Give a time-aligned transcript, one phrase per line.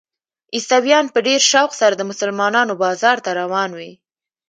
[0.55, 3.91] عیسویان په ډېر شوق سره د مسلمانانو بازار ته روان وي.